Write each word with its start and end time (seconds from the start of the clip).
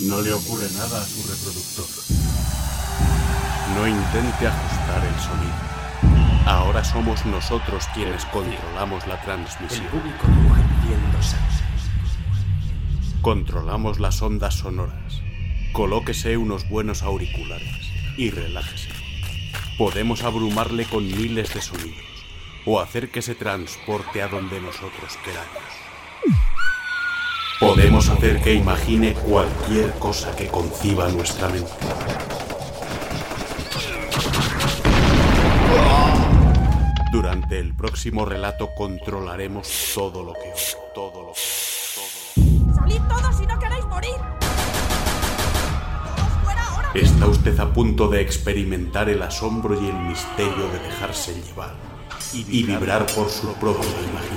No 0.00 0.20
le 0.20 0.30
ocurre 0.30 0.68
nada 0.74 1.00
a 1.00 1.04
su 1.04 1.22
reproductor. 1.22 1.86
No 3.74 3.88
intente 3.88 4.46
ajustar 4.46 5.02
el 5.04 5.20
sonido. 5.20 6.46
Ahora 6.46 6.84
somos 6.84 7.24
nosotros 7.24 7.86
quienes 7.94 8.26
controlamos 8.26 9.06
la 9.06 9.20
transmisión. 9.22 9.84
El 9.84 9.90
público. 9.90 10.26
Controlamos 13.22 13.98
las 13.98 14.20
ondas 14.20 14.56
sonoras. 14.56 15.22
Colóquese 15.72 16.36
unos 16.36 16.68
buenos 16.68 17.02
auriculares 17.02 17.90
y 18.18 18.30
relájese. 18.30 18.90
Podemos 19.78 20.24
abrumarle 20.24 20.84
con 20.84 21.06
miles 21.06 21.54
de 21.54 21.62
sonidos 21.62 22.04
o 22.66 22.80
hacer 22.80 23.10
que 23.10 23.22
se 23.22 23.34
transporte 23.34 24.20
a 24.20 24.28
donde 24.28 24.60
nosotros 24.60 25.16
queramos. 25.24 25.85
Podemos 27.58 28.10
hacer 28.10 28.42
que 28.42 28.52
imagine 28.52 29.14
cualquier 29.14 29.90
cosa 29.94 30.36
que 30.36 30.46
conciba 30.46 31.08
nuestra 31.08 31.48
mente. 31.48 31.70
Durante 37.10 37.58
el 37.58 37.74
próximo 37.74 38.26
relato 38.26 38.68
controlaremos 38.76 39.92
todo 39.94 40.22
lo 40.22 40.34
que 40.34 40.52
todo 40.94 41.22
lo 41.22 41.32
que 41.32 41.40
todo 41.94 42.74
¡Salid 42.74 43.00
todos 43.08 43.36
si 43.38 43.46
no 43.46 43.58
queréis 43.58 43.86
morir! 43.86 44.16
¡Todos 46.14 46.44
fuera 46.44 46.62
ahora! 46.62 46.90
Está 46.92 47.26
usted 47.26 47.58
a 47.58 47.72
punto 47.72 48.08
de 48.08 48.20
experimentar 48.20 49.08
el 49.08 49.22
asombro 49.22 49.82
y 49.82 49.88
el 49.88 49.96
misterio 49.96 50.68
de 50.72 50.78
dejarse 50.80 51.32
llevar 51.40 51.74
y 52.34 52.64
vibrar 52.64 53.06
por 53.06 53.30
su 53.30 53.50
propia 53.54 53.88
imaginación. 54.10 54.35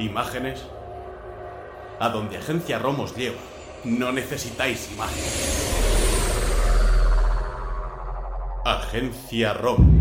¿Imágenes? 0.00 0.66
A 2.00 2.08
donde 2.08 2.38
Agencia 2.38 2.78
Romos 2.78 3.14
lleva, 3.14 3.36
no 3.84 4.10
necesitáis 4.12 4.90
imágenes. 4.90 5.76
Agencia 8.64 9.52
ROM. 9.52 10.00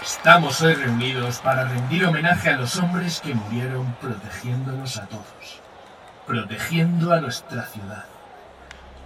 Estamos 0.00 0.62
hoy 0.62 0.74
reunidos 0.74 1.40
para 1.40 1.64
rendir 1.64 2.06
homenaje 2.06 2.50
a 2.50 2.56
los 2.56 2.76
hombres 2.76 3.20
que 3.20 3.34
murieron 3.34 3.96
protegiéndonos 4.00 4.96
a 4.98 5.06
todos, 5.06 5.60
protegiendo 6.24 7.12
a 7.12 7.20
nuestra 7.20 7.66
ciudad. 7.66 8.04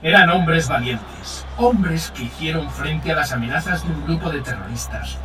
Eran 0.02 0.30
hombres 0.30 0.66
valientes, 0.66 1.44
hombres 1.58 2.10
que 2.16 2.22
hicieron 2.22 2.70
frente 2.70 3.12
a 3.12 3.16
las 3.16 3.32
amenazas 3.32 3.84
de 3.84 3.92
un 3.92 4.06
grupo 4.06 4.30
de 4.30 4.40
terroristas, 4.40 5.18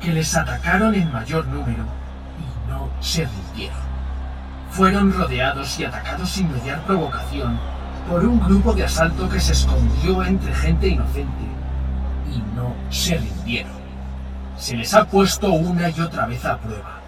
que 0.00 0.10
les 0.10 0.34
atacaron 0.34 0.94
en 0.94 1.12
mayor 1.12 1.46
número 1.48 1.84
y 2.38 2.70
no 2.70 2.88
se 3.00 3.26
rindieron. 3.26 3.76
Fueron 4.70 5.12
rodeados 5.12 5.78
y 5.78 5.84
atacados 5.84 6.30
sin 6.30 6.50
mediar 6.50 6.80
provocación 6.86 7.60
por 8.08 8.24
un 8.24 8.40
grupo 8.40 8.72
de 8.72 8.84
asalto 8.84 9.28
que 9.28 9.38
se 9.38 9.52
escondió 9.52 10.24
entre 10.24 10.54
gente 10.54 10.88
inocente 10.88 11.44
y 12.32 12.38
no 12.56 12.74
se 12.88 13.18
rindieron. 13.18 13.82
Se 14.56 14.78
les 14.78 14.94
ha 14.94 15.04
puesto 15.04 15.52
una 15.52 15.90
y 15.90 16.00
otra 16.00 16.24
vez 16.24 16.42
a 16.46 16.56
prueba, 16.56 17.00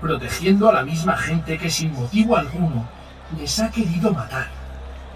protegiendo 0.00 0.68
a 0.68 0.72
la 0.72 0.82
misma 0.82 1.16
gente 1.16 1.58
que 1.58 1.70
sin 1.70 1.92
motivo 1.92 2.36
alguno 2.36 2.88
les 3.38 3.60
ha 3.60 3.70
querido 3.70 4.12
matar 4.12 4.61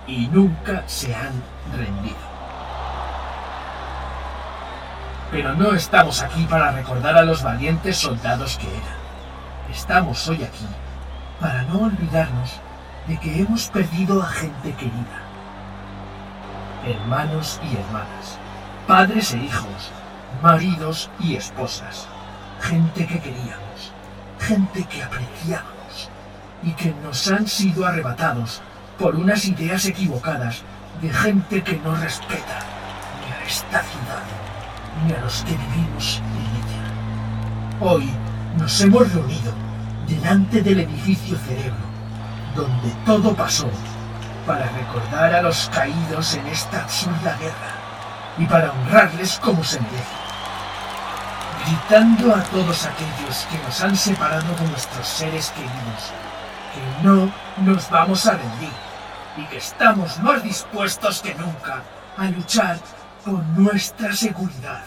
y 0.07 0.29
nunca 0.29 0.85
se 0.87 1.15
han 1.15 1.43
rendido. 1.77 2.17
Pero 5.31 5.55
no 5.55 5.73
estamos 5.73 6.23
aquí 6.23 6.45
para 6.45 6.71
recordar 6.71 7.17
a 7.17 7.25
los 7.25 7.43
valientes 7.43 7.97
soldados 7.97 8.57
que 8.59 8.69
eran. 8.69 8.97
Estamos 9.71 10.29
hoy 10.29 10.45
aquí 10.45 10.67
para 11.41 11.63
no 11.63 11.81
olvidarnos 11.81 12.61
de 13.09 13.19
que 13.19 13.41
hemos 13.41 13.69
perdido 13.69 14.23
a 14.23 14.27
gente 14.27 14.73
querida. 14.75 15.23
Hermanos 16.87 17.61
y 17.65 17.77
hermanas, 17.77 18.39
padres 18.87 19.35
e 19.35 19.39
hijos, 19.39 19.91
maridos 20.43 21.11
y 21.19 21.35
esposas, 21.35 22.07
gente 22.61 23.07
que 23.07 23.19
queríamos, 23.19 23.93
gente 24.39 24.85
que 24.85 25.03
apreciábamos 25.03 26.11
y 26.63 26.73
que 26.73 26.95
nos 27.03 27.29
han 27.31 27.49
sido 27.49 27.85
arrebatados 27.85 28.63
por 28.99 29.15
unas 29.17 29.45
ideas 29.47 29.85
equivocadas 29.87 30.63
de 31.01 31.11
gente 31.11 31.63
que 31.63 31.77
no 31.79 31.95
respeta 31.97 32.59
ni 33.21 33.33
a 33.33 33.47
esta 33.47 33.83
ciudad 33.83 34.23
ni 35.05 35.13
a 35.13 35.21
los 35.21 35.43
que 35.43 35.53
vivimos 35.53 36.23
en 36.25 36.41
ella. 36.57 37.81
Hoy 37.81 38.11
nos 38.59 38.81
hemos 38.81 39.13
reunido 39.13 39.53
delante 40.09 40.63
del 40.63 40.81
edificio 40.81 41.37
Cerebro, 41.39 41.85
donde 42.55 42.91
todo 43.05 43.35
pasó, 43.35 43.69
para 44.47 44.69
recordar 44.71 45.35
a 45.35 45.43
los 45.43 45.71
caídos 45.75 46.35
en 46.35 46.47
esta 46.47 46.83
absurda 46.85 47.37
guerra 47.39 47.75
y 48.39 48.47
para 48.47 48.73
honrarles 48.73 49.39
como 49.39 49.63
se 49.63 49.81
merecen 49.81 50.27
gritando 51.67 52.33
a 52.33 52.43
todos 52.45 52.87
aquellos 52.87 53.47
que 53.51 53.59
nos 53.59 53.81
han 53.81 53.97
separado 53.97 54.55
de 54.55 54.69
nuestros 54.69 55.07
seres 55.07 55.51
queridos, 55.51 56.13
que 56.77 57.09
no 57.09 57.33
nos 57.65 57.89
vamos 57.91 58.27
a 58.27 58.33
rendir 58.33 58.73
y 59.37 59.45
que 59.47 59.57
estamos 59.57 60.19
más 60.21 60.43
dispuestos 60.43 61.23
que 61.23 61.35
nunca 61.35 61.83
a 62.17 62.25
luchar 62.27 62.79
por 63.25 63.43
nuestra 63.59 64.15
seguridad 64.15 64.85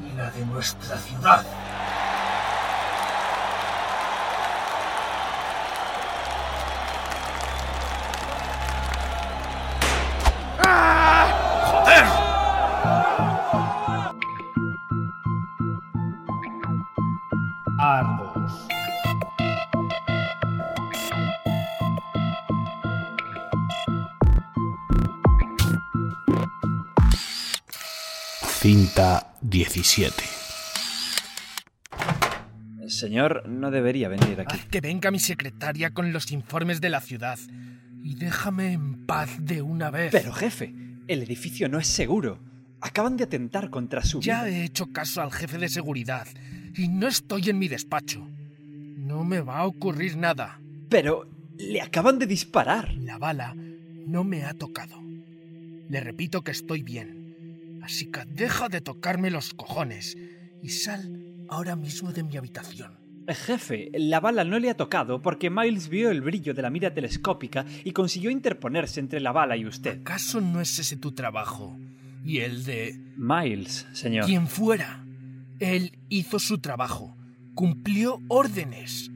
y 0.00 0.16
la 0.16 0.30
de 0.30 0.46
nuestra 0.46 0.96
ciudad. 0.96 1.44
Cinta 28.60 29.38
17. 29.40 30.12
Señor, 32.88 33.48
no 33.48 33.70
debería 33.70 34.10
venir 34.10 34.38
aquí. 34.38 34.54
Haz 34.54 34.66
que 34.66 34.82
venga 34.82 35.10
mi 35.10 35.18
secretaria 35.18 35.94
con 35.94 36.12
los 36.12 36.30
informes 36.30 36.82
de 36.82 36.90
la 36.90 37.00
ciudad 37.00 37.38
y 38.02 38.16
déjame 38.16 38.74
en 38.74 39.06
paz 39.06 39.30
de 39.38 39.62
una 39.62 39.90
vez. 39.90 40.12
Pero 40.12 40.34
jefe, 40.34 40.74
el 41.08 41.22
edificio 41.22 41.70
no 41.70 41.78
es 41.78 41.86
seguro. 41.86 42.38
Acaban 42.82 43.16
de 43.16 43.24
atentar 43.24 43.70
contra 43.70 44.04
su 44.04 44.20
Ya 44.20 44.44
vida. 44.44 44.54
he 44.54 44.64
hecho 44.64 44.92
caso 44.92 45.22
al 45.22 45.32
jefe 45.32 45.56
de 45.56 45.70
seguridad 45.70 46.26
y 46.76 46.88
no 46.88 47.08
estoy 47.08 47.48
en 47.48 47.58
mi 47.58 47.68
despacho. 47.68 48.28
No 48.98 49.24
me 49.24 49.40
va 49.40 49.60
a 49.60 49.66
ocurrir 49.66 50.18
nada. 50.18 50.60
Pero 50.90 51.26
le 51.56 51.80
acaban 51.80 52.18
de 52.18 52.26
disparar. 52.26 52.92
La 52.92 53.16
bala 53.16 53.54
no 54.06 54.22
me 54.22 54.44
ha 54.44 54.52
tocado. 54.52 55.00
Le 55.88 56.00
repito 56.00 56.42
que 56.42 56.50
estoy 56.50 56.82
bien. 56.82 57.19
Así 57.82 58.10
que 58.10 58.24
deja 58.26 58.68
de 58.68 58.80
tocarme 58.80 59.30
los 59.30 59.54
cojones 59.54 60.16
y 60.62 60.68
sal 60.70 61.44
ahora 61.48 61.76
mismo 61.76 62.12
de 62.12 62.22
mi 62.22 62.36
habitación. 62.36 62.98
Jefe, 63.28 63.90
la 63.94 64.18
bala 64.20 64.44
no 64.44 64.58
le 64.58 64.70
ha 64.70 64.76
tocado 64.76 65.22
porque 65.22 65.50
Miles 65.50 65.88
vio 65.88 66.10
el 66.10 66.20
brillo 66.20 66.52
de 66.54 66.62
la 66.62 66.70
mira 66.70 66.92
telescópica 66.92 67.64
y 67.84 67.92
consiguió 67.92 68.30
interponerse 68.30 68.98
entre 69.00 69.20
la 69.20 69.32
bala 69.32 69.56
y 69.56 69.66
usted. 69.66 70.00
¿Acaso 70.00 70.40
no 70.40 70.60
es 70.60 70.78
ese 70.78 70.96
tu 70.96 71.12
trabajo? 71.12 71.78
Y 72.24 72.38
el 72.38 72.64
de 72.64 72.98
Miles, 73.16 73.86
señor. 73.92 74.26
quien 74.26 74.46
fuera. 74.46 75.04
Él 75.58 75.98
hizo 76.08 76.38
su 76.38 76.58
trabajo. 76.58 77.16
Cumplió 77.54 78.20
órdenes. 78.28 79.10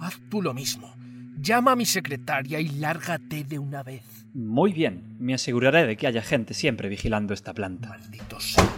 Haz 0.00 0.20
tú 0.28 0.42
lo 0.42 0.54
mismo. 0.54 0.94
Llama 1.42 1.72
a 1.72 1.76
mi 1.76 1.86
secretaria 1.86 2.60
y 2.60 2.68
lárgate 2.68 3.42
de 3.42 3.58
una 3.58 3.82
vez. 3.82 4.04
Muy 4.32 4.72
bien, 4.72 5.16
me 5.18 5.34
aseguraré 5.34 5.84
de 5.88 5.96
que 5.96 6.06
haya 6.06 6.22
gente 6.22 6.54
siempre 6.54 6.88
vigilando 6.88 7.34
esta 7.34 7.52
planta. 7.52 7.88
Malditos 7.88 8.52
sean. 8.52 8.68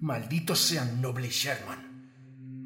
Malditos 0.00 0.58
sean, 0.58 1.00
noble 1.00 1.28
Sherman. 1.28 2.10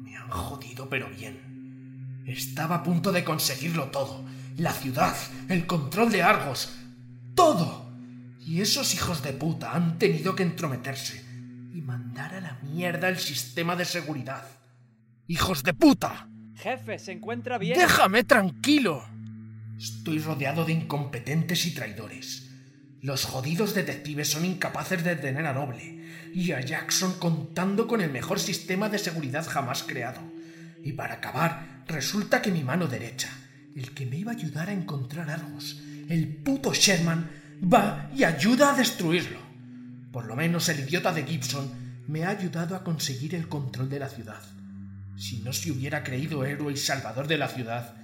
Me 0.03 0.17
han 0.17 0.27
jodido, 0.29 0.89
pero 0.89 1.07
bien. 1.11 2.23
Estaba 2.25 2.77
a 2.77 2.83
punto 2.83 3.11
de 3.11 3.23
conseguirlo 3.23 3.91
todo. 3.91 4.25
La 4.57 4.71
ciudad, 4.71 5.15
el 5.49 5.67
control 5.67 6.11
de 6.11 6.23
Argos, 6.23 6.75
todo. 7.35 7.91
Y 8.39 8.61
esos 8.61 8.95
hijos 8.95 9.21
de 9.21 9.33
puta 9.33 9.75
han 9.75 9.99
tenido 9.99 10.35
que 10.35 10.41
entrometerse 10.41 11.23
y 11.75 11.81
mandar 11.81 12.33
a 12.33 12.41
la 12.41 12.57
mierda 12.63 13.07
el 13.07 13.19
sistema 13.19 13.75
de 13.75 13.85
seguridad. 13.85 14.45
¡Hijos 15.27 15.61
de 15.61 15.75
puta! 15.75 16.27
Jefe, 16.55 16.97
¿se 16.97 17.11
encuentra 17.11 17.59
bien? 17.59 17.77
¡Déjame 17.77 18.23
tranquilo! 18.23 19.03
Estoy 19.77 20.19
rodeado 20.19 20.65
de 20.65 20.73
incompetentes 20.73 21.67
y 21.67 21.71
traidores. 21.71 22.49
Los 23.01 23.25
jodidos 23.25 23.75
detectives 23.75 24.29
son 24.29 24.43
incapaces 24.43 25.03
de 25.03 25.15
detener 25.15 25.45
a 25.45 25.53
Noble 25.53 26.03
y 26.33 26.51
a 26.51 26.61
Jackson 26.61 27.13
contando 27.19 27.87
con 27.87 28.01
el 28.01 28.11
mejor 28.11 28.39
sistema 28.39 28.89
de 28.89 28.97
seguridad 28.97 29.45
jamás 29.45 29.83
creado. 29.83 30.19
Y 30.83 30.93
para 30.93 31.15
acabar, 31.15 31.83
resulta 31.87 32.41
que 32.41 32.51
mi 32.51 32.63
mano 32.63 32.87
derecha, 32.87 33.29
el 33.75 33.93
que 33.93 34.07
me 34.07 34.17
iba 34.17 34.31
a 34.31 34.35
ayudar 34.35 34.69
a 34.69 34.73
encontrar 34.73 35.29
Argos, 35.29 35.79
el 36.09 36.27
puto 36.27 36.73
Sherman, 36.73 37.29
va 37.61 38.09
y 38.15 38.23
ayuda 38.23 38.73
a 38.73 38.77
destruirlo. 38.77 39.39
Por 40.11 40.25
lo 40.25 40.35
menos 40.35 40.69
el 40.69 40.79
idiota 40.79 41.13
de 41.13 41.23
Gibson 41.23 41.71
me 42.07 42.23
ha 42.23 42.29
ayudado 42.29 42.75
a 42.75 42.83
conseguir 42.83 43.35
el 43.35 43.47
control 43.47 43.89
de 43.89 43.99
la 43.99 44.09
ciudad. 44.09 44.41
Si 45.17 45.41
no 45.41 45.53
se 45.53 45.71
hubiera 45.71 46.03
creído 46.03 46.45
héroe 46.45 46.73
y 46.73 46.77
salvador 46.77 47.27
de 47.27 47.37
la 47.37 47.47
ciudad, 47.47 47.95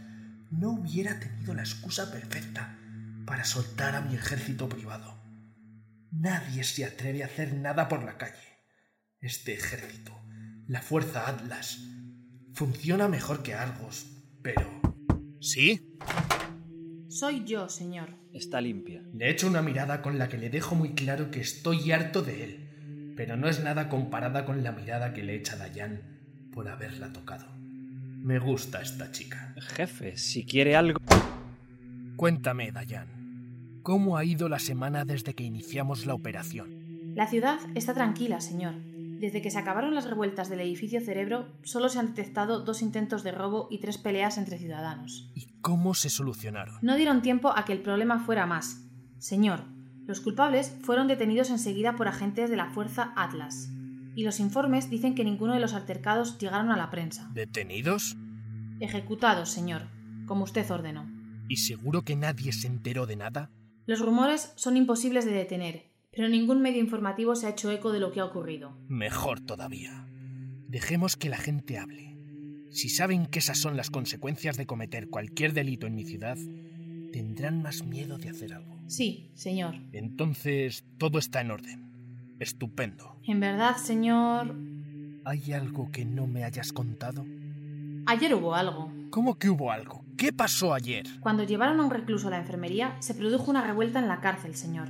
no 0.57 0.71
hubiera 0.71 1.19
tenido 1.19 1.53
la 1.53 1.63
excusa 1.63 2.11
perfecta 2.11 2.77
para 3.25 3.43
soltar 3.43 3.95
a 3.95 4.01
mi 4.01 4.15
ejército 4.15 4.69
privado. 4.69 5.19
Nadie 6.11 6.63
se 6.63 6.85
atreve 6.85 7.23
a 7.23 7.25
hacer 7.25 7.53
nada 7.53 7.87
por 7.87 8.03
la 8.03 8.17
calle. 8.17 8.59
Este 9.19 9.53
ejército, 9.53 10.13
la 10.67 10.81
Fuerza 10.81 11.27
Atlas, 11.27 11.79
funciona 12.53 13.07
mejor 13.07 13.41
que 13.41 13.53
Argos, 13.53 14.05
pero... 14.43 14.81
¿Sí? 15.41 15.97
Soy 17.09 17.43
yo, 17.45 17.67
señor. 17.69 18.15
Está 18.31 18.61
limpia. 18.61 19.03
Le 19.13 19.29
echo 19.29 19.47
una 19.47 19.61
mirada 19.61 20.01
con 20.01 20.17
la 20.17 20.29
que 20.29 20.37
le 20.37 20.49
dejo 20.49 20.75
muy 20.75 20.93
claro 20.93 21.31
que 21.31 21.41
estoy 21.41 21.91
harto 21.91 22.21
de 22.21 22.43
él, 22.43 23.13
pero 23.15 23.37
no 23.37 23.47
es 23.47 23.63
nada 23.63 23.89
comparada 23.89 24.45
con 24.45 24.63
la 24.63 24.71
mirada 24.71 25.13
que 25.13 25.23
le 25.23 25.35
echa 25.35 25.55
Dayan 25.55 26.49
por 26.51 26.67
haberla 26.67 27.11
tocado. 27.11 27.62
Me 28.23 28.39
gusta 28.39 28.81
esta 28.81 29.11
chica. 29.11 29.53
Jefe, 29.75 30.15
si 30.15 30.45
quiere 30.45 30.77
algo... 30.77 30.97
Cuéntame, 32.15 32.71
Dayan. 32.71 33.81
¿Cómo 33.83 34.15
ha 34.15 34.23
ido 34.23 34.47
la 34.47 34.59
semana 34.59 35.03
desde 35.03 35.33
que 35.33 35.43
iniciamos 35.43 36.05
la 36.05 36.13
operación? 36.13 37.13
La 37.15 37.27
ciudad 37.27 37.59
está 37.75 37.93
tranquila, 37.93 38.39
señor. 38.39 38.75
Desde 39.19 39.41
que 39.41 39.51
se 39.51 39.59
acabaron 39.59 39.93
las 39.93 40.09
revueltas 40.09 40.47
del 40.49 40.61
edificio 40.61 41.01
Cerebro, 41.01 41.49
solo 41.63 41.89
se 41.89 41.99
han 41.99 42.15
detectado 42.15 42.61
dos 42.61 42.81
intentos 42.81 43.23
de 43.23 43.33
robo 43.33 43.67
y 43.69 43.79
tres 43.79 43.97
peleas 43.97 44.37
entre 44.37 44.57
ciudadanos. 44.57 45.29
¿Y 45.35 45.47
cómo 45.59 45.93
se 45.93 46.09
solucionaron? 46.09 46.77
No 46.81 46.95
dieron 46.95 47.23
tiempo 47.23 47.51
a 47.53 47.65
que 47.65 47.73
el 47.73 47.81
problema 47.81 48.19
fuera 48.19 48.45
más. 48.45 48.85
Señor, 49.17 49.65
los 50.07 50.21
culpables 50.21 50.73
fueron 50.83 51.09
detenidos 51.09 51.49
enseguida 51.49 51.97
por 51.97 52.07
agentes 52.07 52.49
de 52.49 52.55
la 52.55 52.67
Fuerza 52.67 53.11
Atlas. 53.17 53.69
Y 54.15 54.23
los 54.23 54.39
informes 54.39 54.89
dicen 54.89 55.15
que 55.15 55.23
ninguno 55.23 55.53
de 55.53 55.59
los 55.59 55.73
altercados 55.73 56.37
llegaron 56.37 56.71
a 56.71 56.77
la 56.77 56.89
prensa. 56.89 57.29
¿Detenidos? 57.33 58.15
Ejecutados, 58.79 59.49
señor, 59.49 59.83
como 60.25 60.43
usted 60.43 60.69
ordenó. 60.69 61.09
¿Y 61.47 61.57
seguro 61.57 62.03
que 62.03 62.15
nadie 62.15 62.53
se 62.53 62.67
enteró 62.67 63.05
de 63.05 63.15
nada? 63.15 63.49
Los 63.85 63.99
rumores 63.99 64.53
son 64.55 64.77
imposibles 64.77 65.25
de 65.25 65.31
detener, 65.31 65.91
pero 66.11 66.29
ningún 66.29 66.61
medio 66.61 66.79
informativo 66.79 67.35
se 67.35 67.47
ha 67.47 67.51
hecho 67.51 67.71
eco 67.71 67.91
de 67.91 67.99
lo 67.99 68.11
que 68.11 68.19
ha 68.19 68.25
ocurrido. 68.25 68.77
Mejor 68.87 69.41
todavía. 69.41 70.07
Dejemos 70.67 71.15
que 71.17 71.29
la 71.29 71.37
gente 71.37 71.77
hable. 71.77 72.17
Si 72.71 72.89
saben 72.89 73.27
que 73.27 73.39
esas 73.39 73.59
son 73.59 73.77
las 73.77 73.89
consecuencias 73.89 74.57
de 74.57 74.65
cometer 74.65 75.09
cualquier 75.09 75.53
delito 75.53 75.85
en 75.85 75.95
mi 75.95 76.05
ciudad, 76.05 76.37
tendrán 77.11 77.61
más 77.61 77.83
miedo 77.83 78.17
de 78.17 78.29
hacer 78.29 78.53
algo. 78.53 78.81
Sí, 78.87 79.31
señor. 79.35 79.75
Entonces, 79.91 80.83
todo 80.97 81.19
está 81.19 81.41
en 81.41 81.51
orden. 81.51 81.92
Estupendo. 82.43 83.15
En 83.23 83.39
verdad, 83.39 83.77
señor... 83.77 84.53
¿Hay 85.23 85.53
algo 85.53 85.89
que 85.93 86.03
no 86.03 86.27
me 86.27 86.43
hayas 86.43 86.73
contado? 86.73 87.25
Ayer 88.05 88.35
hubo 88.35 88.53
algo. 88.53 88.91
¿Cómo 89.11 89.39
que 89.39 89.49
hubo 89.49 89.71
algo? 89.71 90.03
¿Qué 90.17 90.33
pasó 90.33 90.73
ayer? 90.73 91.05
Cuando 91.21 91.43
llevaron 91.43 91.79
a 91.79 91.83
un 91.85 91.89
recluso 91.89 92.27
a 92.27 92.31
la 92.31 92.39
enfermería, 92.39 92.97
se 92.99 93.13
produjo 93.13 93.49
una 93.49 93.65
revuelta 93.65 93.99
en 93.99 94.09
la 94.09 94.19
cárcel, 94.19 94.55
señor. 94.55 94.89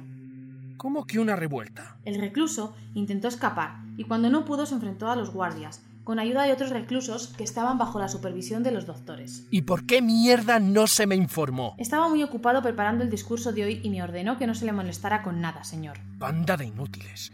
¿Cómo 0.77 1.05
que 1.05 1.19
una 1.19 1.35
revuelta? 1.35 1.97
El 2.05 2.19
recluso 2.19 2.75
intentó 2.95 3.27
escapar 3.27 3.83
y 3.97 4.05
cuando 4.05 4.31
no 4.31 4.45
pudo 4.45 4.65
se 4.65 4.73
enfrentó 4.73 5.11
a 5.11 5.15
los 5.15 5.31
guardias, 5.31 5.83
con 6.03 6.19
ayuda 6.19 6.43
de 6.43 6.53
otros 6.53 6.69
reclusos 6.69 7.27
que 7.27 7.43
estaban 7.43 7.77
bajo 7.77 7.99
la 7.99 8.09
supervisión 8.09 8.63
de 8.63 8.71
los 8.71 8.85
doctores. 8.85 9.47
¿Y 9.51 9.61
por 9.63 9.85
qué 9.85 10.01
mierda 10.01 10.59
no 10.59 10.87
se 10.87 11.07
me 11.07 11.15
informó? 11.15 11.75
Estaba 11.77 12.09
muy 12.09 12.23
ocupado 12.23 12.61
preparando 12.61 13.03
el 13.03 13.09
discurso 13.09 13.53
de 13.53 13.63
hoy 13.63 13.81
y 13.83 13.89
me 13.89 14.03
ordenó 14.03 14.37
que 14.37 14.47
no 14.47 14.55
se 14.55 14.65
le 14.65 14.73
molestara 14.73 15.23
con 15.23 15.41
nada, 15.41 15.63
señor. 15.63 15.97
Banda 16.17 16.57
de 16.57 16.65
inútiles. 16.65 17.31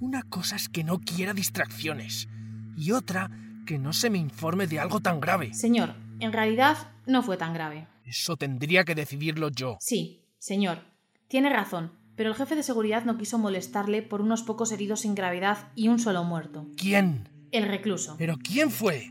Una 0.00 0.22
cosa 0.22 0.56
es 0.56 0.68
que 0.68 0.84
no 0.84 0.98
quiera 1.00 1.34
distracciones 1.34 2.28
y 2.76 2.92
otra 2.92 3.30
que 3.66 3.78
no 3.78 3.92
se 3.92 4.10
me 4.10 4.18
informe 4.18 4.66
de 4.66 4.80
algo 4.80 5.00
tan 5.00 5.20
grave. 5.20 5.54
Señor, 5.54 5.94
en 6.20 6.32
realidad 6.32 6.76
no 7.06 7.22
fue 7.22 7.36
tan 7.36 7.54
grave. 7.54 7.86
Eso 8.04 8.36
tendría 8.36 8.84
que 8.84 8.94
decidirlo 8.94 9.48
yo. 9.50 9.76
Sí, 9.80 10.24
señor. 10.38 10.80
Tiene 11.28 11.50
razón, 11.50 11.92
pero 12.16 12.30
el 12.30 12.36
jefe 12.36 12.56
de 12.56 12.62
seguridad 12.62 13.04
no 13.04 13.16
quiso 13.16 13.38
molestarle 13.38 14.02
por 14.02 14.20
unos 14.20 14.42
pocos 14.42 14.72
heridos 14.72 15.00
sin 15.00 15.14
gravedad 15.14 15.72
y 15.74 15.88
un 15.88 15.98
solo 15.98 16.24
muerto. 16.24 16.66
¿Quién? 16.76 17.28
El 17.52 17.68
recluso. 17.68 18.16
¿Pero 18.18 18.38
quién 18.38 18.70
fue? 18.70 19.10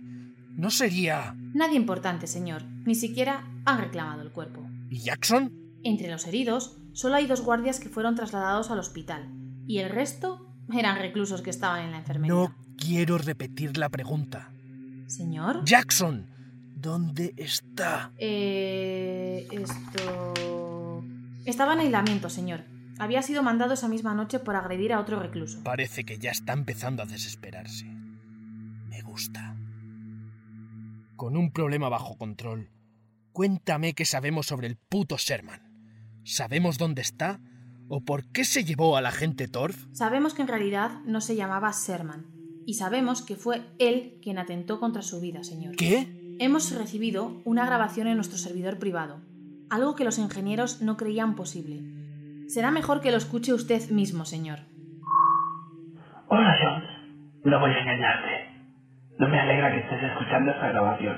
No 0.58 0.72
sería... 0.72 1.36
Nadie 1.54 1.78
importante, 1.78 2.28
señor. 2.28 2.64
Ni 2.86 2.96
siquiera 2.96 3.48
han 3.66 3.80
reclamado 3.80 4.24
el 4.24 4.32
cuerpo. 4.32 4.68
¿Y 4.90 4.98
Jackson? 5.00 5.54
Entre 5.84 6.10
los 6.10 6.26
heridos, 6.28 6.78
solo 6.94 7.16
hay 7.16 7.28
dos 7.28 7.42
guardias 7.42 7.80
que 7.80 7.90
fueron 7.90 8.16
trasladados 8.16 8.72
al 8.72 8.80
hospital, 8.80 9.32
y 9.68 9.78
el 9.78 9.90
resto 9.90 10.54
eran 10.74 10.98
reclusos 10.98 11.42
que 11.42 11.50
estaban 11.50 11.86
en 11.86 11.92
la 11.92 12.00
enfermería. 12.00 12.34
No 12.34 12.56
quiero 12.78 13.18
repetir 13.18 13.78
la 13.78 13.90
pregunta. 13.90 14.52
¿Señor? 15.08 15.64
Jackson, 15.64 16.28
¿dónde 16.76 17.34
está? 17.38 18.12
Eh... 18.18 19.48
esto... 19.52 21.04
Estaba 21.46 21.74
en 21.74 21.80
aislamiento, 21.80 22.30
señor. 22.30 22.66
Había 23.00 23.22
sido 23.22 23.42
mandado 23.42 23.74
esa 23.74 23.88
misma 23.88 24.14
noche 24.14 24.40
por 24.40 24.56
agredir 24.56 24.94
a 24.94 25.00
otro 25.00 25.20
recluso. 25.20 25.64
Parece 25.64 26.04
que 26.04 26.20
ya 26.20 26.32
está 26.32 26.54
empezando 26.54 27.02
a 27.02 27.06
desesperarse. 27.06 28.01
Me 28.92 29.02
gusta. 29.02 29.56
Con 31.16 31.38
un 31.38 31.54
problema 31.54 31.88
bajo 31.88 32.18
control, 32.18 32.70
cuéntame 33.32 33.94
qué 33.94 34.04
sabemos 34.04 34.48
sobre 34.48 34.68
el 34.68 34.76
puto 34.76 35.16
Sherman. 35.18 35.62
¿Sabemos 36.26 36.78
dónde 36.78 37.02
está? 37.02 37.40
¿O 37.88 38.02
por 38.02 38.28
qué 38.34 38.44
se 38.44 38.66
llevó 38.66 38.98
a 38.98 39.02
la 39.02 39.12
gente 39.12 39.48
Torf? 39.48 39.86
Sabemos 39.94 40.34
que 40.34 40.42
en 40.42 40.50
realidad 40.50 41.00
no 41.06 41.22
se 41.22 41.38
llamaba 41.38 41.72
Sherman. 41.72 42.26
Y 42.66 42.74
sabemos 42.74 43.22
que 43.22 43.38
fue 43.38 43.62
él 43.80 44.20
quien 44.22 44.38
atentó 44.38 44.82
contra 44.82 45.02
su 45.02 45.22
vida, 45.22 45.46
señor. 45.46 45.78
¿Qué? 45.78 46.36
Hemos 46.40 46.70
recibido 46.78 47.42
una 47.46 47.66
grabación 47.66 48.08
en 48.08 48.16
nuestro 48.16 48.38
servidor 48.38 48.78
privado, 48.78 49.22
algo 49.70 49.96
que 49.96 50.04
los 50.04 50.18
ingenieros 50.18 50.82
no 50.82 50.98
creían 50.98 51.36
posible. 51.36 51.82
Será 52.50 52.72
mejor 52.72 53.00
que 53.00 53.12
lo 53.12 53.18
escuche 53.18 53.54
usted 53.54 53.90
mismo, 53.90 54.26
señor. 54.26 54.60
Hola, 56.28 56.58
Jones. 56.62 56.90
No 57.46 57.58
voy 57.58 57.72
a 57.72 57.80
engañarte. 57.80 58.41
No 59.22 59.28
me 59.28 59.40
alegra 59.40 59.72
que 59.72 59.82
estés 59.82 60.02
escuchando 60.02 60.50
esta 60.50 60.70
grabación. 60.70 61.16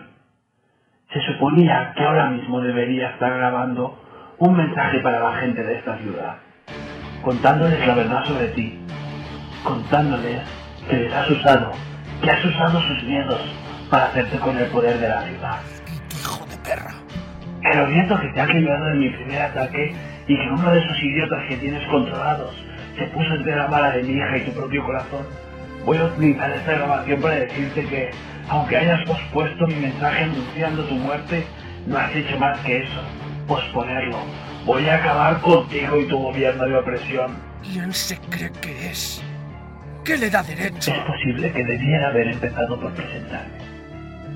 Se 1.13 1.21
suponía 1.21 1.93
que 1.95 2.03
ahora 2.03 2.31
mismo 2.31 2.59
debería 2.59 3.11
estar 3.11 3.33
grabando 3.33 3.97
un 4.39 4.57
mensaje 4.57 4.99
para 4.99 5.21
la 5.21 5.39
gente 5.39 5.63
de 5.63 5.75
esta 5.75 5.97
ciudad, 5.99 6.35
contándoles 7.21 7.87
la 7.87 7.95
verdad 7.95 8.25
sobre 8.25 8.47
ti, 8.49 8.77
contándoles 9.63 10.41
que 10.89 10.97
les 10.97 11.13
has 11.13 11.29
usado, 11.31 11.71
que 12.21 12.29
has 12.29 12.43
usado 12.43 12.81
sus 12.81 13.03
miedos 13.03 13.39
para 13.89 14.07
hacerte 14.07 14.37
con 14.39 14.57
el 14.57 14.65
poder 14.65 14.99
de 14.99 15.07
la 15.07 15.21
ciudad. 15.21 15.59
Hijo 16.11 16.45
de 16.47 16.57
perra. 16.57 16.91
Pero 17.61 17.87
viendo 17.87 18.19
que 18.19 18.27
te 18.33 18.41
has 18.41 18.53
librado 18.53 18.85
de 18.87 18.95
mi 18.95 19.09
primer 19.11 19.43
ataque 19.43 19.95
y 20.27 20.35
que 20.35 20.49
uno 20.49 20.71
de 20.71 20.79
esos 20.79 21.01
idiotas 21.01 21.41
que 21.47 21.55
tienes 21.55 21.87
controlados 21.87 22.53
se 22.97 23.05
puso 23.05 23.33
entre 23.33 23.55
la 23.55 23.69
mala 23.69 23.91
de 23.91 24.03
mi 24.03 24.11
hija 24.11 24.37
y 24.39 24.41
tu 24.41 24.51
propio 24.51 24.83
corazón, 24.83 25.25
voy 25.85 25.97
a 25.97 26.05
utilizar 26.05 26.51
esta 26.51 26.71
grabación 26.73 27.21
para 27.21 27.35
decirte 27.35 27.85
que, 27.85 28.11
aunque 28.49 28.77
hayas 28.77 29.05
pospuesto 29.07 29.67
mi 29.67 29.75
mensaje 29.75 30.23
anunciando 30.23 30.83
tu 30.85 30.95
muerte, 30.95 31.45
no 31.87 31.97
has 31.97 32.15
hecho 32.15 32.37
más 32.39 32.57
que 32.59 32.83
eso, 32.83 33.01
posponerlo. 33.47 34.17
Voy 34.65 34.87
a 34.87 34.95
acabar 34.95 35.41
contigo 35.41 35.99
y 35.99 36.07
tu 36.07 36.17
gobierno 36.17 36.65
de 36.65 36.77
opresión. 36.77 37.37
¿Quién 37.61 37.93
se 37.93 38.17
cree 38.29 38.51
que 38.61 38.89
es? 38.89 39.21
¿Qué 40.03 40.17
le 40.17 40.29
da 40.29 40.43
derecho? 40.43 40.91
Es 40.91 40.99
posible 40.99 41.51
que 41.51 41.63
debiera 41.63 42.09
haber 42.09 42.27
empezado 42.27 42.79
por 42.79 42.91
presentarme, 42.93 43.57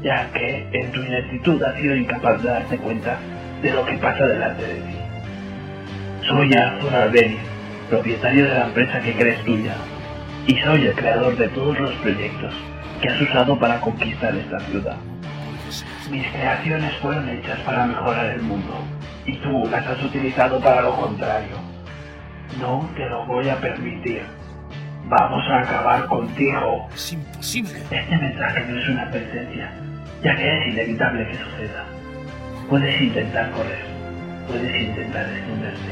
ya 0.02 0.30
que 0.32 0.68
en 0.72 0.92
tu 0.92 1.02
ineptitud 1.02 1.62
has 1.62 1.76
sido 1.76 1.96
incapaz 1.96 2.42
de 2.42 2.50
darte 2.50 2.78
cuenta 2.78 3.18
de 3.62 3.72
lo 3.72 3.86
que 3.86 3.98
pasa 3.98 4.26
delante 4.26 4.66
de 4.66 4.76
ti. 4.76 4.98
Soy 6.28 6.54
Arthur 6.54 6.94
Albeniz, 6.94 7.40
propietario 7.90 8.46
de 8.46 8.54
la 8.54 8.66
empresa 8.66 9.02
que 9.02 9.14
crees 9.14 9.44
tuya, 9.44 9.76
y 10.48 10.56
soy 10.60 10.88
el 10.88 10.96
creador 10.96 11.36
de 11.36 11.50
todos 11.50 11.78
los 11.78 11.94
proyectos 11.96 12.54
que 13.02 13.10
has 13.10 13.22
usado 13.22 13.60
para 13.60 13.82
conquistar 13.82 14.34
esta 14.34 14.60
ciudad. 14.62 14.96
Mis 16.10 16.26
creaciones 16.28 16.96
fueron 17.02 17.28
hechas 17.28 17.60
para 17.60 17.86
mejorar 17.86 18.28
el 18.28 18.42
mundo, 18.42 18.74
y 19.26 19.34
tú 19.38 19.68
las 19.70 19.86
has 19.86 20.02
utilizado 20.02 20.60
para 20.62 20.82
lo 20.82 20.96
contrario. 20.96 21.58
No 22.62 22.90
te 22.96 23.06
lo 23.10 23.26
voy 23.26 23.50
a 23.50 23.58
permitir. 23.58 24.24
Vamos 25.10 25.44
a 25.50 25.60
acabar 25.60 26.06
contigo. 26.08 26.88
Es 26.96 27.12
imposible. 27.12 27.80
Este 27.92 28.18
mensaje 28.18 28.66
no 28.68 28.80
es 28.80 28.90
una 28.90 29.04
advertencia, 29.04 29.72
ya 30.24 30.36
que 30.36 30.58
es 30.58 30.74
inevitable 30.74 31.28
que 31.28 31.36
suceda. 31.36 31.86
Puedes 32.70 33.02
intentar 33.02 33.52
correr, 33.52 33.86
puedes 34.48 34.82
intentar 34.82 35.30
esconderte, 35.30 35.92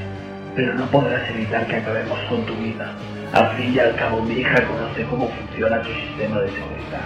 pero 0.56 0.74
no 0.76 0.86
podrás 0.88 1.30
evitar 1.30 1.68
que 1.68 1.76
acabemos 1.76 2.20
con 2.30 2.46
tu 2.46 2.56
vida. 2.56 2.96
Al 3.36 3.58
fin 3.58 3.74
y 3.74 3.80
al 3.80 3.94
cabo, 3.98 4.24
mi 4.24 4.36
hija 4.36 4.66
conoce 4.66 5.04
cómo 5.10 5.28
funciona 5.28 5.82
tu 5.82 5.90
sistema 5.90 6.40
de 6.40 6.48
seguridad. 6.54 7.02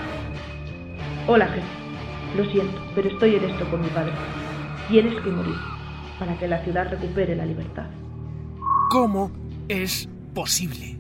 Hola, 1.26 1.48
jefe. 1.48 1.68
Lo 2.38 2.46
siento, 2.52 2.80
pero 2.94 3.10
estoy 3.10 3.34
en 3.34 3.46
esto 3.46 3.68
con 3.72 3.82
mi 3.82 3.88
padre. 3.88 4.14
Tienes 4.90 5.20
que 5.24 5.32
morir 5.32 5.56
para 6.20 6.38
que 6.38 6.48
la 6.48 6.64
ciudad 6.64 6.88
recupere 6.88 7.36
la 7.36 7.48
libertad. 7.48 7.88
¿Cómo 8.92 9.32
es 9.68 10.08
posible? 10.36 11.00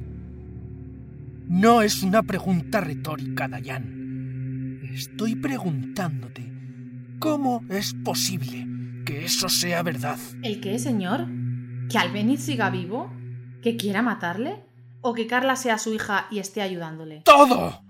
No 1.47 1.83
es 1.83 2.01
una 2.01 2.23
pregunta 2.23 2.81
retórica, 2.81 3.47
Dayan. 3.47 4.81
Estoy 4.91 5.35
preguntándote, 5.35 6.51
¿cómo 7.19 7.63
es 7.69 7.93
posible 7.93 8.65
que 9.05 9.25
eso 9.25 9.47
sea 9.47 9.83
verdad? 9.83 10.17
¿El 10.41 10.59
qué, 10.59 10.79
señor? 10.79 11.27
¿Que 11.87 11.99
Albeniz 11.99 12.39
siga 12.41 12.71
vivo? 12.71 13.13
¿Que 13.61 13.77
quiera 13.77 14.01
matarle? 14.01 14.68
¿O 15.01 15.13
que 15.13 15.27
Carla 15.27 15.55
sea 15.55 15.77
su 15.77 15.93
hija 15.93 16.27
y 16.29 16.39
esté 16.39 16.61
ayudándole? 16.61 17.21
¡Todo! 17.23 17.81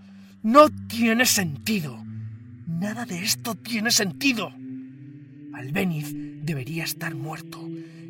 No 0.43 0.69
tiene 0.87 1.25
sentido. 1.25 2.03
Nada 2.67 3.05
de 3.05 3.23
esto 3.23 3.55
tiene 3.55 3.91
sentido. 3.91 4.53
Albeniz 5.53 6.13
debería 6.13 6.83
estar 6.83 7.15
muerto. 7.15 7.59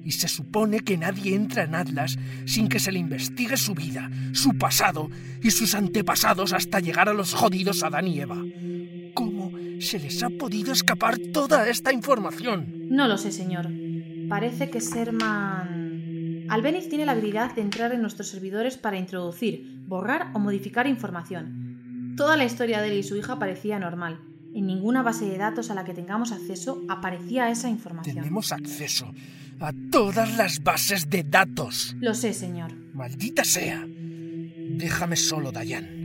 Y 0.04 0.12
se 0.12 0.28
supone 0.28 0.82
que 0.82 0.98
nadie 0.98 1.36
entra 1.36 1.64
en 1.64 1.76
Atlas 1.76 2.18
sin 2.46 2.68
que 2.68 2.80
se 2.80 2.92
le 2.92 3.00
investigue 3.00 3.58
su 3.58 3.74
vida, 3.74 4.10
su 4.34 4.58
pasado 4.58 5.10
y 5.42 5.52
sus 5.52 5.76
antepasados 5.76 6.54
hasta 6.54 6.80
llegar 6.80 7.10
a 7.10 7.14
los 7.14 7.34
jodidos 7.34 7.84
Adán 7.84 8.08
y 8.08 8.20
Eva. 8.20 8.38
¿Cómo 9.14 9.52
se 9.80 10.00
les 10.00 10.22
ha 10.24 10.30
podido 10.30 10.72
escapar 10.72 11.18
toda 11.34 11.68
esta 11.70 11.94
información? 11.94 12.88
No 12.90 13.08
lo 13.08 13.18
sé, 13.18 13.32
señor. 13.32 13.70
Parece 14.30 14.70
que 14.70 14.82
Serman... 14.82 15.79
Albeniz 16.50 16.90
tiene 16.90 17.06
la 17.06 17.12
habilidad 17.12 17.54
de 17.54 17.62
entrar 17.62 17.92
en 17.94 18.02
nuestros 18.02 18.28
servidores 18.28 18.78
para 18.78 18.98
introducir, 18.98 19.82
borrar 19.88 20.32
o 20.34 20.40
modificar 20.40 20.88
información. 20.88 22.14
Toda 22.18 22.38
la 22.38 22.46
historia 22.46 22.82
de 22.82 22.92
él 22.92 22.98
y 23.00 23.04
su 23.04 23.16
hija 23.16 23.38
parecía 23.40 23.80
normal. 23.80 24.20
En 24.56 24.66
ninguna 24.66 25.04
base 25.04 25.26
de 25.26 25.38
datos 25.38 25.70
a 25.70 25.76
la 25.76 25.86
que 25.86 25.94
tengamos 25.94 26.32
acceso 26.32 26.82
aparecía 26.90 27.50
esa 27.52 27.70
información. 27.70 28.16
Tenemos 28.16 28.52
acceso 28.52 29.14
a 29.60 29.72
todas 29.92 30.38
las 30.38 30.64
bases 30.64 31.10
de 31.10 31.24
datos. 31.24 31.96
Lo 32.00 32.16
sé, 32.16 32.34
señor. 32.34 32.74
Maldita 32.94 33.44
sea. 33.44 33.86
Déjame 33.88 35.16
solo, 35.18 35.52
Dayan. 35.52 36.00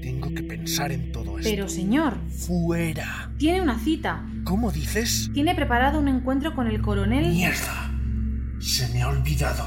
Tengo 0.00 0.32
que 0.34 0.42
pensar 0.44 0.92
en 0.92 1.10
todo 1.10 1.38
esto. 1.38 1.50
Pero, 1.50 1.68
señor, 1.68 2.18
Fuera. 2.30 3.32
tiene 3.38 3.60
una 3.60 3.78
cita. 3.78 4.24
¿Cómo 4.44 4.70
dices? 4.70 5.30
Tiene 5.34 5.54
preparado 5.54 5.98
un 5.98 6.08
encuentro 6.08 6.54
con 6.54 6.68
el 6.68 6.80
coronel. 6.80 7.32
Mierda. 7.32 7.87
Se 8.60 8.88
me 8.88 9.02
ha 9.02 9.08
olvidado. 9.08 9.64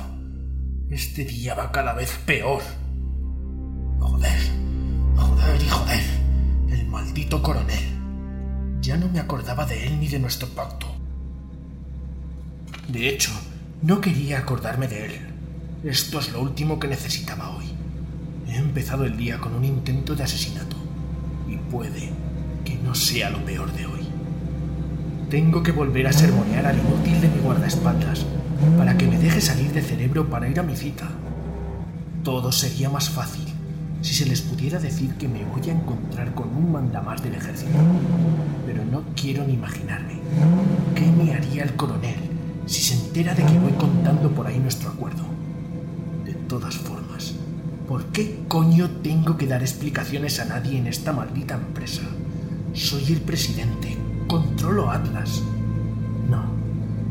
Este 0.90 1.24
día 1.24 1.56
va 1.56 1.72
cada 1.72 1.94
vez 1.94 2.12
peor. 2.26 2.62
Joder. 4.00 4.40
Joder 5.16 5.62
y 5.62 5.70
joder. 5.70 6.04
El 6.70 6.88
maldito 6.88 7.42
coronel. 7.42 8.82
Ya 8.82 8.98
no 8.98 9.08
me 9.08 9.20
acordaba 9.20 9.66
de 9.66 9.88
él 9.88 10.00
ni 10.00 10.10
de 10.10 10.20
nuestro 10.20 10.50
pacto. 10.50 10.88
De 12.90 13.08
hecho, 13.08 13.32
no 13.82 14.02
quería 14.02 14.40
acordarme 14.40 14.90
de 14.90 15.06
él. 15.06 15.12
Esto 15.86 16.20
es 16.20 16.34
lo 16.34 16.42
último 16.42 16.78
que 16.78 16.90
necesitaba 16.90 17.56
hoy. 17.56 17.72
He 18.50 18.58
empezado 18.58 19.06
el 19.06 19.16
día 19.16 19.40
con 19.40 19.56
un 19.56 19.64
intento 19.64 20.16
de 20.16 20.24
asesinato. 20.24 20.76
Y 21.48 21.56
puede 21.56 22.10
que 22.66 22.76
no 22.76 22.94
sea 22.94 23.30
lo 23.30 23.44
peor 23.46 23.72
de 23.72 23.86
hoy. 23.86 24.02
Tengo 25.30 25.64
que 25.64 25.72
volver 25.72 26.08
a 26.08 26.14
sermonear 26.14 26.66
al 26.66 26.78
inútil 26.78 27.22
de 27.22 27.30
mi 27.30 27.40
guardaespaldas 27.40 28.26
para 28.78 28.98
que 28.98 29.08
me 29.08 29.18
deje 29.18 29.42
salir 29.42 29.72
de 29.72 29.82
cerebro 29.82 30.30
para 30.30 30.48
ir 30.48 30.60
a 30.60 30.64
mi 30.64 30.76
cita. 30.76 31.10
Todo 32.24 32.52
sería 32.52 32.90
más 32.90 33.10
fácil 33.10 33.46
si 34.02 34.16
se 34.16 34.26
les 34.26 34.42
pudiera 34.42 34.80
decir 34.80 35.14
que 35.16 35.28
me 35.28 35.46
voy 35.46 35.70
a 35.70 35.74
encontrar 35.74 36.34
con 36.34 36.50
un 36.50 36.72
mandamás 36.72 37.22
del 37.24 37.36
ejército. 37.36 37.78
Pero 38.66 38.84
no 38.86 39.04
quiero 39.16 39.46
ni 39.46 39.54
imaginarme 39.54 40.20
qué 40.96 41.06
me 41.12 41.34
haría 41.34 41.64
el 41.64 41.76
coronel 41.76 42.16
si 42.66 42.82
se 42.82 42.96
entera 42.96 43.34
de 43.34 43.44
que 43.44 43.60
voy 43.60 43.74
contando 43.74 44.32
por 44.32 44.48
ahí 44.48 44.60
nuestro 44.60 44.90
acuerdo. 44.90 45.24
De 46.26 46.34
todas 46.34 46.76
formas, 46.76 47.34
¿por 47.88 48.06
qué 48.06 48.44
coño 48.48 48.90
tengo 49.04 49.38
que 49.38 49.48
dar 49.48 49.62
explicaciones 49.62 50.40
a 50.40 50.46
nadie 50.46 50.78
en 50.78 50.88
esta 50.88 51.14
maldita 51.14 51.56
empresa? 51.56 52.04
Soy 52.74 53.14
el 53.14 53.22
presidente, 53.22 53.98
controlo 54.28 54.90
Atlas. 54.90 55.42
No, 56.30 56.61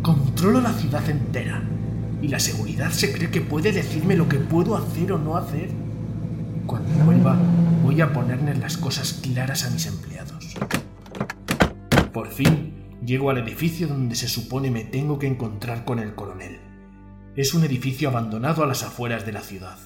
controlo 0.02 0.60
la 0.60 0.72
ciudad 0.72 1.08
entera. 1.08 1.62
Y 2.22 2.28
la 2.28 2.38
seguridad 2.38 2.90
se 2.90 3.12
cree 3.12 3.30
que 3.30 3.40
puede 3.40 3.72
decirme 3.72 4.16
lo 4.16 4.28
que 4.28 4.38
puedo 4.38 4.76
hacer 4.76 5.12
o 5.12 5.18
no 5.18 5.36
hacer. 5.36 5.70
Cuando 6.66 7.04
vuelva, 7.04 7.38
voy 7.82 8.00
a 8.00 8.12
ponerles 8.12 8.58
las 8.58 8.76
cosas 8.76 9.14
claras 9.22 9.64
a 9.64 9.70
mis 9.70 9.86
empleados. 9.86 10.54
Por 12.12 12.28
fin, 12.28 12.98
llego 13.04 13.30
al 13.30 13.38
edificio 13.38 13.88
donde 13.88 14.14
se 14.14 14.28
supone 14.28 14.70
me 14.70 14.84
tengo 14.84 15.18
que 15.18 15.26
encontrar 15.26 15.84
con 15.84 15.98
el 15.98 16.14
coronel. 16.14 16.58
Es 17.36 17.54
un 17.54 17.64
edificio 17.64 18.08
abandonado 18.08 18.62
a 18.62 18.66
las 18.66 18.82
afueras 18.82 19.24
de 19.24 19.32
la 19.32 19.40
ciudad. 19.40 19.78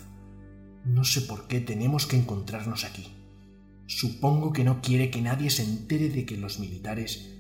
No 0.85 1.05
sé 1.05 1.21
por 1.23 1.47
qué 1.47 1.61
tenemos 1.61 2.07
que 2.07 2.17
encontrarnos 2.17 2.85
aquí. 2.85 3.15
Supongo 3.87 4.53
que 4.53 4.65
no 4.65 4.81
quiere 4.81 5.11
que 5.11 5.23
nadie 5.23 5.51
se 5.51 5.63
entere 5.63 6.09
de 6.09 6.25
que 6.25 6.37
los 6.37 6.59
militares 6.59 7.31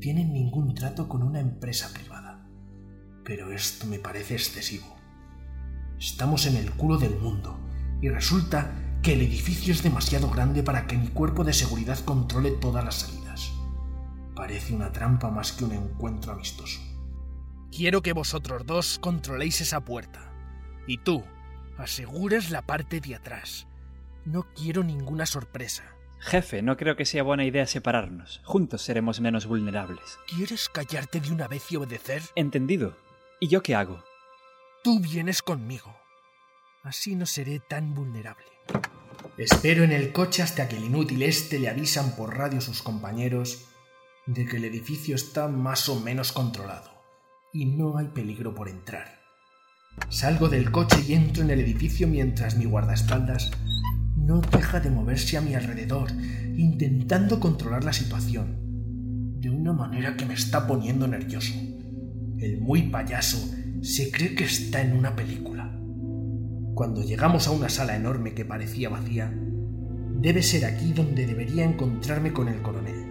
tienen 0.00 0.32
ningún 0.32 0.74
trato 0.74 1.08
con 1.08 1.22
una 1.22 1.40
empresa 1.40 1.90
privada. 1.92 2.13
Pero 3.24 3.50
esto 3.52 3.86
me 3.86 3.98
parece 3.98 4.34
excesivo. 4.34 4.96
Estamos 5.98 6.46
en 6.46 6.56
el 6.56 6.70
culo 6.72 6.98
del 6.98 7.16
mundo 7.16 7.58
y 8.02 8.08
resulta 8.08 8.72
que 9.02 9.14
el 9.14 9.22
edificio 9.22 9.72
es 9.72 9.82
demasiado 9.82 10.28
grande 10.30 10.62
para 10.62 10.86
que 10.86 10.96
mi 10.96 11.08
cuerpo 11.08 11.44
de 11.44 11.52
seguridad 11.52 11.98
controle 12.00 12.50
todas 12.50 12.84
las 12.84 12.96
salidas. 12.96 13.52
Parece 14.34 14.74
una 14.74 14.92
trampa 14.92 15.30
más 15.30 15.52
que 15.52 15.64
un 15.64 15.72
encuentro 15.72 16.32
amistoso. 16.32 16.80
Quiero 17.70 18.02
que 18.02 18.12
vosotros 18.12 18.66
dos 18.66 18.98
controléis 18.98 19.60
esa 19.60 19.80
puerta. 19.80 20.32
Y 20.86 20.98
tú, 20.98 21.24
asegures 21.78 22.50
la 22.50 22.62
parte 22.62 23.00
de 23.00 23.14
atrás. 23.14 23.66
No 24.24 24.46
quiero 24.54 24.82
ninguna 24.82 25.26
sorpresa. 25.26 25.84
Jefe, 26.18 26.62
no 26.62 26.76
creo 26.76 26.96
que 26.96 27.04
sea 27.04 27.22
buena 27.22 27.44
idea 27.44 27.66
separarnos. 27.66 28.40
Juntos 28.44 28.82
seremos 28.82 29.20
menos 29.20 29.46
vulnerables. 29.46 30.18
¿Quieres 30.26 30.68
callarte 30.68 31.20
de 31.20 31.30
una 31.30 31.48
vez 31.48 31.70
y 31.70 31.76
obedecer? 31.76 32.22
Entendido. 32.34 32.96
¿Y 33.44 33.48
yo 33.48 33.62
qué 33.62 33.74
hago? 33.74 34.02
Tú 34.82 35.00
vienes 35.00 35.42
conmigo. 35.42 35.94
Así 36.82 37.14
no 37.14 37.26
seré 37.26 37.60
tan 37.60 37.92
vulnerable. 37.92 38.46
Espero 39.36 39.84
en 39.84 39.92
el 39.92 40.12
coche 40.12 40.42
hasta 40.42 40.66
que 40.66 40.78
el 40.78 40.84
inútil 40.84 41.22
este 41.22 41.58
le 41.58 41.68
avisan 41.68 42.16
por 42.16 42.38
radio 42.38 42.62
sus 42.62 42.80
compañeros 42.80 43.66
de 44.24 44.46
que 44.46 44.56
el 44.56 44.64
edificio 44.64 45.14
está 45.14 45.46
más 45.46 45.90
o 45.90 46.00
menos 46.00 46.32
controlado 46.32 47.04
y 47.52 47.66
no 47.66 47.98
hay 47.98 48.06
peligro 48.06 48.54
por 48.54 48.70
entrar. 48.70 49.20
Salgo 50.08 50.48
del 50.48 50.70
coche 50.70 51.04
y 51.06 51.12
entro 51.12 51.42
en 51.42 51.50
el 51.50 51.60
edificio 51.60 52.08
mientras 52.08 52.56
mi 52.56 52.64
guardaespaldas 52.64 53.50
no 54.16 54.40
deja 54.40 54.80
de 54.80 54.88
moverse 54.88 55.36
a 55.36 55.42
mi 55.42 55.54
alrededor, 55.54 56.10
intentando 56.56 57.40
controlar 57.40 57.84
la 57.84 57.92
situación, 57.92 59.38
de 59.38 59.50
una 59.50 59.74
manera 59.74 60.16
que 60.16 60.24
me 60.24 60.32
está 60.32 60.66
poniendo 60.66 61.06
nervioso. 61.06 61.73
El 62.44 62.60
muy 62.60 62.82
payaso 62.82 63.38
se 63.80 64.10
cree 64.10 64.34
que 64.34 64.44
está 64.44 64.82
en 64.82 64.94
una 64.94 65.16
película. 65.16 65.74
Cuando 66.74 67.02
llegamos 67.02 67.48
a 67.48 67.52
una 67.52 67.70
sala 67.70 67.96
enorme 67.96 68.34
que 68.34 68.44
parecía 68.44 68.90
vacía, 68.90 69.32
debe 70.20 70.42
ser 70.42 70.66
aquí 70.66 70.92
donde 70.92 71.26
debería 71.26 71.64
encontrarme 71.64 72.34
con 72.34 72.48
el 72.48 72.60
coronel. 72.60 73.02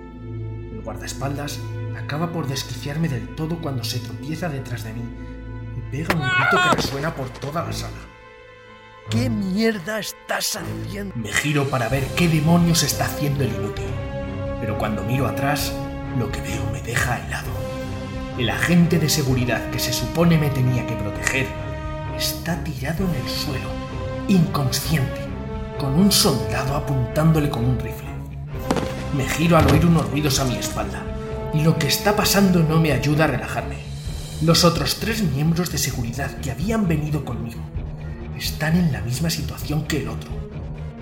El 0.71 0.81
guardaespaldas 0.83 1.59
acaba 1.97 2.31
por 2.31 2.47
desquiciarme 2.47 3.09
del 3.09 3.33
todo 3.33 3.59
cuando 3.59 3.83
se 3.83 3.97
tropieza 4.01 4.49
detrás 4.49 4.83
de 4.83 4.93
mí 4.93 5.01
y 5.01 5.91
pega 5.91 6.13
un 6.13 6.21
grito 6.21 6.69
que 6.69 6.75
resuena 6.75 7.15
por 7.15 7.29
toda 7.31 7.65
la 7.65 7.73
sala. 7.73 7.97
¿Qué 9.09 9.31
mierda 9.31 9.97
estás 9.97 10.57
haciendo? 10.57 11.15
Me 11.15 11.33
giro 11.33 11.67
para 11.69 11.89
ver 11.89 12.03
qué 12.15 12.27
demonios 12.27 12.83
está 12.83 13.05
haciendo 13.05 13.43
el 13.43 13.49
inútil. 13.55 13.89
Pero 14.59 14.77
cuando 14.77 15.03
miro 15.03 15.25
atrás, 15.25 15.73
lo 16.19 16.31
que 16.31 16.39
veo 16.39 16.69
me 16.71 16.83
deja 16.83 17.25
helado. 17.25 17.72
El 18.37 18.49
agente 18.49 18.97
de 18.97 19.09
seguridad 19.09 19.69
que 19.69 19.77
se 19.77 19.93
supone 19.93 20.39
me 20.39 20.49
tenía 20.49 20.87
que 20.87 20.95
proteger 20.95 21.45
está 22.17 22.63
tirado 22.63 23.05
en 23.05 23.13
el 23.21 23.29
suelo, 23.29 23.69
inconsciente, 24.27 25.21
con 25.77 25.93
un 25.93 26.11
soldado 26.11 26.75
apuntándole 26.75 27.51
con 27.51 27.63
un 27.63 27.77
rifle. 27.77 28.09
Me 29.15 29.29
giro 29.29 29.55
al 29.55 29.69
oír 29.71 29.85
unos 29.85 30.09
ruidos 30.09 30.39
a 30.39 30.45
mi 30.45 30.55
espalda, 30.55 31.03
y 31.53 31.61
lo 31.61 31.77
que 31.77 31.85
está 31.85 32.15
pasando 32.15 32.63
no 32.63 32.79
me 32.81 32.91
ayuda 32.91 33.25
a 33.25 33.27
relajarme. 33.27 33.77
Los 34.41 34.63
otros 34.63 34.97
tres 34.99 35.21
miembros 35.21 35.71
de 35.71 35.77
seguridad 35.77 36.35
que 36.39 36.49
habían 36.49 36.87
venido 36.87 37.23
conmigo 37.25 37.61
están 38.35 38.75
en 38.75 38.91
la 38.91 39.01
misma 39.01 39.29
situación 39.29 39.83
que 39.83 39.97
el 40.01 40.07
otro, 40.07 40.31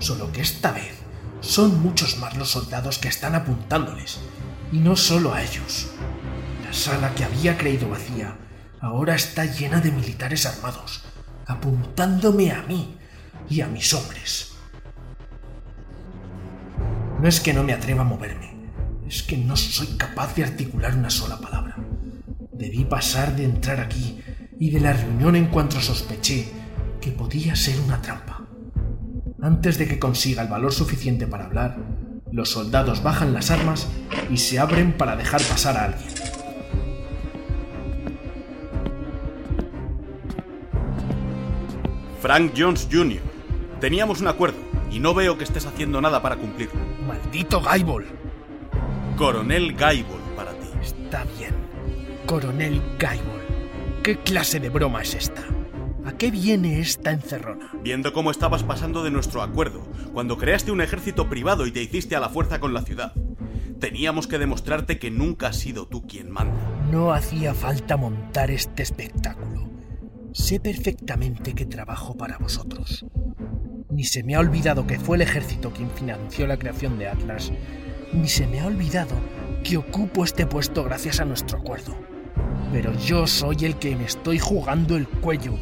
solo 0.00 0.30
que 0.32 0.42
esta 0.42 0.72
vez 0.72 0.92
son 1.40 1.80
muchos 1.80 2.18
más 2.18 2.36
los 2.36 2.50
soldados 2.50 2.98
que 2.98 3.08
están 3.08 3.34
apuntándoles, 3.34 4.20
y 4.70 4.76
no 4.76 4.96
solo 4.96 5.32
a 5.32 5.42
ellos. 5.42 5.88
La 6.72 6.78
sala 6.78 7.14
que 7.14 7.22
había 7.22 7.58
creído 7.58 7.90
vacía 7.90 8.34
ahora 8.80 9.14
está 9.14 9.44
llena 9.44 9.78
de 9.82 9.92
militares 9.92 10.46
armados, 10.46 11.02
apuntándome 11.46 12.50
a 12.50 12.62
mí 12.62 12.96
y 13.50 13.60
a 13.60 13.66
mis 13.66 13.92
hombres. 13.92 14.54
No 17.20 17.28
es 17.28 17.40
que 17.40 17.52
no 17.52 17.62
me 17.62 17.74
atreva 17.74 18.00
a 18.00 18.06
moverme, 18.06 18.54
es 19.06 19.22
que 19.22 19.36
no 19.36 19.54
soy 19.54 19.98
capaz 19.98 20.34
de 20.34 20.44
articular 20.44 20.96
una 20.96 21.10
sola 21.10 21.36
palabra. 21.36 21.76
Debí 22.54 22.86
pasar 22.86 23.36
de 23.36 23.44
entrar 23.44 23.78
aquí 23.78 24.22
y 24.58 24.70
de 24.70 24.80
la 24.80 24.94
reunión 24.94 25.36
en 25.36 25.48
cuanto 25.48 25.78
sospeché 25.78 26.50
que 27.02 27.10
podía 27.10 27.54
ser 27.54 27.78
una 27.80 28.00
trampa. 28.00 28.46
Antes 29.42 29.76
de 29.76 29.86
que 29.86 29.98
consiga 29.98 30.40
el 30.40 30.48
valor 30.48 30.72
suficiente 30.72 31.26
para 31.26 31.44
hablar, 31.44 31.76
los 32.32 32.48
soldados 32.48 33.02
bajan 33.02 33.34
las 33.34 33.50
armas 33.50 33.88
y 34.30 34.38
se 34.38 34.58
abren 34.58 34.96
para 34.96 35.16
dejar 35.16 35.42
pasar 35.42 35.76
a 35.76 35.84
alguien. 35.84 36.11
Frank 42.22 42.52
Jones 42.56 42.88
Jr. 42.88 43.20
Teníamos 43.80 44.20
un 44.20 44.28
acuerdo 44.28 44.58
y 44.92 45.00
no 45.00 45.12
veo 45.12 45.36
que 45.36 45.42
estés 45.42 45.66
haciendo 45.66 46.00
nada 46.00 46.22
para 46.22 46.36
cumplirlo. 46.36 46.80
¡Maldito 47.04 47.60
Gaibol! 47.60 48.06
Coronel 49.16 49.72
Gaibol 49.74 50.20
para 50.36 50.52
ti. 50.52 50.68
Está 50.80 51.24
bien. 51.36 51.52
Coronel 52.24 52.80
Gaibol. 52.96 53.40
¿Qué 54.04 54.18
clase 54.18 54.60
de 54.60 54.68
broma 54.68 55.02
es 55.02 55.16
esta? 55.16 55.42
¿A 56.04 56.12
qué 56.12 56.30
viene 56.30 56.78
esta 56.78 57.10
encerrona? 57.10 57.72
Viendo 57.82 58.12
cómo 58.12 58.30
estabas 58.30 58.62
pasando 58.62 59.02
de 59.02 59.10
nuestro 59.10 59.42
acuerdo, 59.42 59.82
cuando 60.12 60.38
creaste 60.38 60.70
un 60.70 60.80
ejército 60.80 61.28
privado 61.28 61.66
y 61.66 61.72
te 61.72 61.82
hiciste 61.82 62.14
a 62.14 62.20
la 62.20 62.28
fuerza 62.28 62.60
con 62.60 62.72
la 62.72 62.82
ciudad. 62.82 63.14
Teníamos 63.80 64.28
que 64.28 64.38
demostrarte 64.38 65.00
que 65.00 65.10
nunca 65.10 65.48
has 65.48 65.56
sido 65.56 65.88
tú 65.88 66.06
quien 66.06 66.30
manda. 66.30 66.54
No 66.88 67.12
hacía 67.12 67.52
falta 67.52 67.96
montar 67.96 68.52
este 68.52 68.84
espectáculo. 68.84 69.71
Sé 70.32 70.60
perfectamente 70.60 71.54
que 71.54 71.66
trabajo 71.66 72.16
para 72.16 72.38
vosotros. 72.38 73.04
Ni 73.90 74.04
se 74.04 74.22
me 74.22 74.34
ha 74.34 74.40
olvidado 74.40 74.86
que 74.86 74.98
fue 74.98 75.16
el 75.16 75.22
ejército 75.22 75.72
quien 75.72 75.90
financió 75.90 76.46
la 76.46 76.58
creación 76.58 76.98
de 76.98 77.08
Atlas, 77.08 77.52
ni 78.14 78.28
se 78.28 78.46
me 78.46 78.60
ha 78.60 78.66
olvidado 78.66 79.14
que 79.62 79.76
ocupo 79.76 80.24
este 80.24 80.46
puesto 80.46 80.84
gracias 80.84 81.20
a 81.20 81.26
nuestro 81.26 81.58
acuerdo. 81.58 81.94
Pero 82.72 82.94
yo 82.98 83.26
soy 83.26 83.56
el 83.66 83.76
que 83.76 83.94
me 83.94 84.04
estoy 84.04 84.38
jugando 84.38 84.96
el 84.96 85.06
cuello 85.06 85.52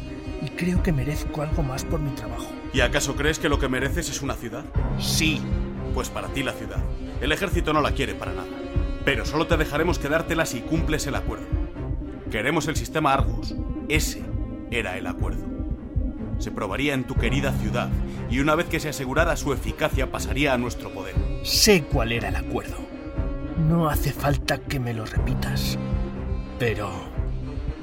y 0.41 0.47
creo 0.51 0.81
que 0.81 0.93
merezco 0.93 1.41
algo 1.41 1.63
más 1.63 1.83
por 1.83 1.99
mi 1.99 2.11
trabajo. 2.11 2.47
¿Y 2.73 2.79
acaso 2.79 3.15
crees 3.17 3.39
que 3.39 3.49
lo 3.49 3.59
que 3.59 3.67
mereces 3.67 4.09
es 4.09 4.21
una 4.21 4.35
ciudad? 4.35 4.63
Sí, 4.99 5.41
Pues 5.93 6.07
para 6.07 6.29
ti 6.29 6.41
la 6.41 6.53
ciudad. 6.53 6.81
El 7.19 7.33
ejército 7.33 7.73
no 7.73 7.81
la 7.81 7.91
quiere 7.91 8.15
para 8.15 8.31
nada. 8.31 8.47
Pero 9.03 9.25
solo 9.25 9.47
te 9.47 9.57
dejaremos 9.57 9.99
quedártela 9.99 10.45
si 10.45 10.61
cumples 10.61 11.05
el 11.07 11.15
acuerdo. 11.15 11.45
Queremos 12.31 12.69
el 12.69 12.77
sistema 12.77 13.13
Argos. 13.13 13.53
Ese 13.89 14.30
era 14.71 14.97
el 14.97 15.05
acuerdo. 15.07 15.43
Se 16.39 16.51
probaría 16.51 16.93
en 16.95 17.03
tu 17.03 17.15
querida 17.15 17.51
ciudad 17.53 17.89
y 18.29 18.39
una 18.39 18.55
vez 18.55 18.65
que 18.67 18.79
se 18.79 18.89
asegurara 18.89 19.35
su 19.35 19.53
eficacia 19.53 20.11
pasaría 20.11 20.53
a 20.53 20.57
nuestro 20.57 20.89
poder. 20.91 21.13
sé 21.43 21.83
cuál 21.83 22.11
era 22.11 22.29
el 22.29 22.35
acuerdo. 22.35 22.77
No 23.69 23.89
hace 23.89 24.11
falta 24.11 24.57
que 24.57 24.79
me 24.79 24.93
lo 24.93 25.05
repitas. 25.05 25.77
Pero 26.57 26.89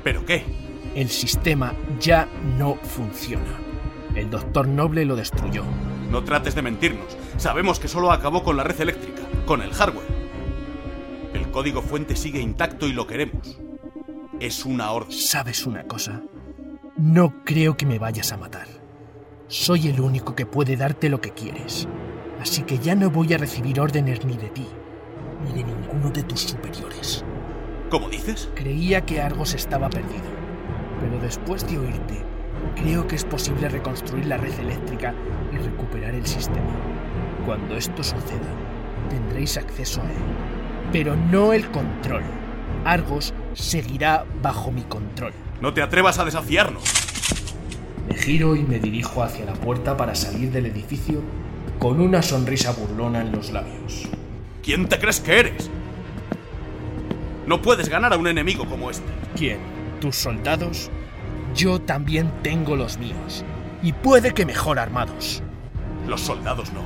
¿Pero 0.03 0.25
qué? 0.25 0.45
el 0.95 1.09
sistema 1.09 1.75
ya 2.01 2.27
no 2.59 2.75
funciona. 2.77 3.59
El 4.15 4.31
doctor 4.31 4.67
Noble 4.67 5.05
lo 5.05 5.15
destruyó. 5.15 5.63
No 6.11 6.25
trates 6.25 6.55
de 6.55 6.63
mentirnos. 6.63 7.17
Sabemos 7.37 7.79
que 7.79 7.87
solo 7.87 8.11
acabó 8.11 8.43
con 8.43 8.57
la 8.57 8.65
red 8.65 8.81
eléctrica, 8.81 9.23
con 9.47 9.63
el 9.63 9.73
hardware. 9.73 10.09
El 11.35 11.51
código 11.51 11.83
fuente 11.83 12.17
sigue 12.17 12.41
intacto 12.41 12.89
y 12.89 12.93
lo 12.93 13.07
queremos. 13.07 13.61
Es 14.41 14.65
una 14.65 14.91
orden. 14.91 15.13
¿Sabes 15.13 15.67
una 15.67 15.85
cosa? 15.85 16.23
No 16.99 17.45
creo 17.45 17.77
que 17.77 17.87
me 17.87 18.01
vayas 18.01 18.33
a 18.33 18.37
matar. 18.37 18.67
Soy 19.47 19.87
el 19.87 20.01
único 20.01 20.35
que 20.35 20.47
puede 20.47 20.77
darte 20.77 21.09
lo 21.09 21.21
que 21.21 21.31
quieres. 21.31 21.87
Así 22.41 22.63
que 22.65 22.81
ya 22.81 22.97
no 22.97 23.09
voy 23.09 23.33
a 23.33 23.39
recibir 23.39 23.79
órdenes 23.79 24.25
ni 24.25 24.37
de 24.37 24.49
ti, 24.49 24.67
ni 25.45 25.53
de 25.53 25.63
ninguno 25.63 26.11
de 26.11 26.25
tus 26.25 26.41
superiores. 26.41 27.25
¿Cómo 27.89 28.09
dices? 28.09 28.51
Creía 28.57 29.03
que 29.03 29.21
Argos 29.21 29.55
estaba 29.55 29.89
perdido, 29.89 30.25
pero 31.01 31.21
después 31.21 31.65
de 31.71 31.79
oírte, 31.79 32.21
creo 32.75 33.07
que 33.07 33.15
es 33.15 33.25
posible 33.25 33.69
reconstruir 33.69 34.27
la 34.27 34.37
red 34.37 34.59
eléctrica 34.59 35.15
y 35.53 35.57
recuperar 35.57 36.17
el 36.17 36.27
sistema. 36.27 36.75
Cuando 37.47 37.77
esto 37.77 38.03
suceda, 38.03 38.51
tendréis 39.09 39.57
acceso 39.57 40.03
a 40.03 40.07
él, 40.07 40.91
pero 40.91 41.15
no 41.15 41.53
el 41.53 41.71
control. 41.71 42.25
Argos 42.85 43.35
seguirá 43.59 44.25
bajo 44.41 44.71
mi 44.71 44.83
control. 44.83 45.33
No 45.61 45.75
te 45.75 45.83
atrevas 45.83 46.19
a 46.19 46.25
desafiarnos. 46.25 46.85
Me 48.09 48.15
giro 48.15 48.57
y 48.57 48.63
me 48.63 48.79
dirijo 48.79 49.23
hacia 49.23 49.45
la 49.45 49.53
puerta 49.53 49.97
para 49.97 50.15
salir 50.15 50.51
del 50.51 50.67
edificio 50.67 51.21
con 51.79 52.01
una 52.01 52.23
sonrisa 52.23 52.73
burlona 52.73 53.21
en 53.21 53.33
los 53.33 53.51
labios. 53.51 54.09
¿Quién 54.63 54.89
te 54.89 54.99
crees 54.99 55.21
que 55.21 55.41
eres? 55.41 55.71
No 57.47 57.61
puedes 57.61 57.89
ganar 57.89 58.13
a 58.13 58.17
un 58.17 58.29
enemigo 58.29 58.67
como 58.67 58.91
este. 58.91 59.11
¿Quién? 59.37 59.59
¿Tus 60.01 60.17
soldados? 60.17 60.91
Yo 61.55 61.81
también 61.81 62.31
tengo 62.43 62.77
los 62.77 62.99
míos. 62.99 63.45
Y 63.83 63.93
puede 63.93 64.33
que 64.33 64.47
mejor 64.47 64.79
armados. 64.79 65.43
Los 66.07 66.21
soldados 66.21 66.73
no. 66.73 66.83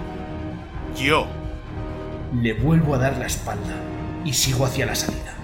Yo. 1.00 1.26
Le 2.40 2.54
vuelvo 2.54 2.94
a 2.94 2.98
dar 2.98 3.18
la 3.18 3.26
espalda 3.26 3.74
y 4.24 4.32
sigo 4.32 4.64
hacia 4.64 4.86
la 4.86 4.94
salida. 4.94 5.41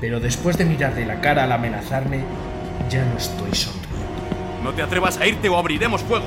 Pero 0.00 0.20
después 0.20 0.58
de 0.58 0.64
mirarle 0.64 1.06
la 1.06 1.20
cara 1.20 1.44
al 1.44 1.52
amenazarme, 1.52 2.24
ya 2.90 3.04
no 3.04 3.16
estoy 3.16 3.54
sonriendo. 3.54 3.86
No 4.62 4.72
te 4.72 4.82
atrevas 4.82 5.18
a 5.18 5.26
irte 5.26 5.48
o 5.48 5.56
abriremos 5.56 6.02
fuego. 6.02 6.26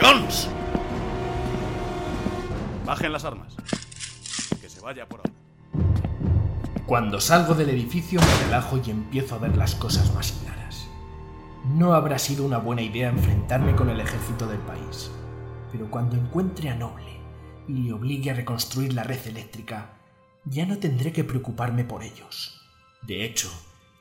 Jones. 0.00 0.48
Bajen 2.84 3.12
las 3.12 3.24
armas. 3.24 3.56
Que 4.60 4.68
se 4.68 4.80
vaya 4.80 5.08
por 5.08 5.20
ahora. 5.20 5.32
Cuando 6.86 7.20
salgo 7.20 7.54
del 7.54 7.70
edificio 7.70 8.20
me 8.20 8.44
relajo 8.44 8.78
y 8.84 8.90
empiezo 8.90 9.34
a 9.34 9.38
ver 9.38 9.56
las 9.56 9.74
cosas 9.74 10.14
más 10.14 10.32
claras. 10.32 10.86
No 11.74 11.94
habrá 11.94 12.18
sido 12.18 12.44
una 12.44 12.58
buena 12.58 12.82
idea 12.82 13.08
enfrentarme 13.08 13.74
con 13.74 13.90
el 13.90 13.98
ejército 13.98 14.46
del 14.46 14.60
país, 14.60 15.10
pero 15.72 15.90
cuando 15.90 16.14
encuentre 16.14 16.70
a 16.70 16.76
Noble 16.76 17.20
y 17.66 17.72
le 17.72 17.92
obligue 17.92 18.30
a 18.30 18.34
reconstruir 18.34 18.92
la 18.92 19.02
red 19.02 19.18
eléctrica, 19.26 19.90
ya 20.46 20.64
no 20.64 20.78
tendré 20.78 21.12
que 21.12 21.24
preocuparme 21.24 21.84
por 21.84 22.02
ellos. 22.02 22.60
De 23.02 23.24
hecho, 23.24 23.50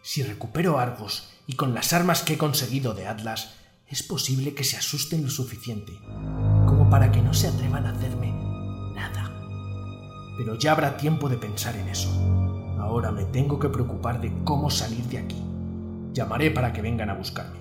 si 0.01 0.23
recupero 0.23 0.79
Argos 0.79 1.33
y 1.47 1.53
con 1.53 1.73
las 1.73 1.91
armas 1.93 2.21
que 2.21 2.33
he 2.33 2.37
conseguido 2.37 2.93
de 2.93 3.07
Atlas, 3.07 3.55
es 3.87 4.03
posible 4.03 4.53
que 4.53 4.63
se 4.63 4.77
asusten 4.77 5.23
lo 5.23 5.29
suficiente 5.29 5.93
como 6.65 6.89
para 6.89 7.11
que 7.11 7.21
no 7.21 7.33
se 7.33 7.47
atrevan 7.47 7.85
a 7.85 7.91
hacerme 7.91 8.31
nada. 8.93 9.31
Pero 10.37 10.55
ya 10.57 10.71
habrá 10.71 10.97
tiempo 10.97 11.29
de 11.29 11.37
pensar 11.37 11.75
en 11.75 11.89
eso. 11.89 12.09
Ahora 12.79 13.11
me 13.11 13.25
tengo 13.25 13.59
que 13.59 13.69
preocupar 13.69 14.21
de 14.21 14.31
cómo 14.43 14.69
salir 14.69 15.05
de 15.05 15.19
aquí. 15.19 15.41
Llamaré 16.13 16.51
para 16.51 16.71
que 16.71 16.81
vengan 16.81 17.09
a 17.09 17.15
buscarme. 17.15 17.59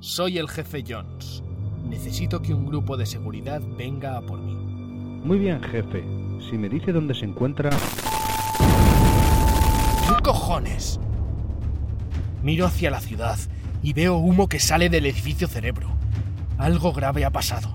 Soy 0.00 0.38
el 0.38 0.48
jefe 0.48 0.84
Jones. 0.86 1.42
Necesito 1.84 2.40
que 2.40 2.54
un 2.54 2.66
grupo 2.66 2.96
de 2.96 3.06
seguridad 3.06 3.60
venga 3.76 4.16
a 4.16 4.22
por 4.22 4.40
mí. 4.40 4.65
Muy 5.26 5.40
bien, 5.40 5.60
jefe. 5.60 6.04
Si 6.38 6.56
me 6.56 6.68
dice 6.68 6.92
dónde 6.92 7.12
se 7.12 7.24
encuentra... 7.24 7.70
¿Qué 10.06 10.22
cojones? 10.22 11.00
Miro 12.44 12.64
hacia 12.64 12.92
la 12.92 13.00
ciudad 13.00 13.36
y 13.82 13.92
veo 13.92 14.18
humo 14.18 14.48
que 14.48 14.60
sale 14.60 14.88
del 14.88 15.04
edificio 15.04 15.48
cerebro. 15.48 15.88
Algo 16.58 16.92
grave 16.92 17.24
ha 17.24 17.30
pasado. 17.30 17.74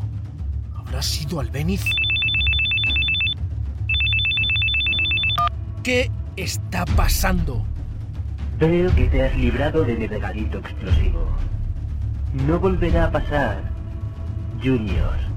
¿Habrá 0.74 1.02
sido 1.02 1.42
Albeniz? 1.42 1.84
¿Qué 5.84 6.10
está 6.38 6.86
pasando? 6.86 7.66
Veo 8.60 8.96
que 8.96 9.08
te 9.08 9.24
has 9.26 9.36
librado 9.36 9.84
de 9.84 9.98
mi 9.98 10.08
regalito 10.08 10.60
explosivo. 10.60 11.28
No 12.48 12.58
volverá 12.62 13.08
a 13.08 13.12
pasar, 13.12 13.62
Junior. 14.64 15.31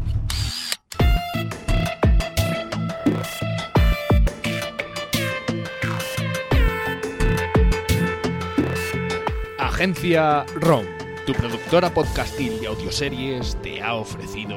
Agencia 9.75 10.47
ROM, 10.55 10.87
tu 11.27 11.33
productora 11.33 11.93
podcastil 11.93 12.61
de 12.61 12.69
audioseries, 12.69 13.61
te 13.61 13.83
ha 13.83 13.97
ofrecido 13.97 14.55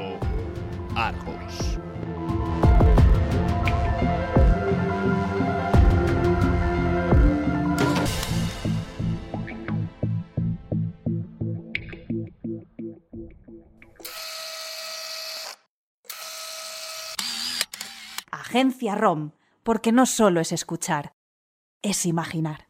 Argos. 0.95 1.79
Agencia 18.29 18.93
ROM, 18.93 19.31
porque 19.63 19.91
no 19.91 20.05
solo 20.05 20.41
es 20.41 20.51
escuchar, 20.51 21.13
es 21.81 22.05
imaginar. 22.05 22.66